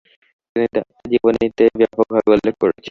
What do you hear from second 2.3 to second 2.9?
উল্লেখ করেছেন।